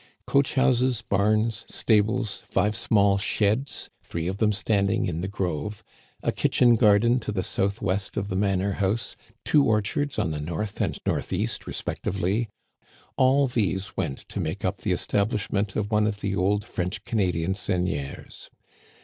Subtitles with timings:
[0.25, 5.83] Coach houses, barns, stables, five small sheds (three of them standing in the grove),
[6.23, 10.81] a kitchen garden to the southwest of the manor house, two orchards on the north
[10.81, 12.49] and northeast, respectively—
[13.15, 17.53] all these went to make up the establishment of one of the old French Canadian
[17.53, 18.49] seigneurs.